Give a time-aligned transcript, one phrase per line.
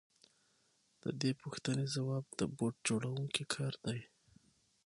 [1.03, 3.99] د دې پوښتنې ځواب د بوټ جوړونکي کار دی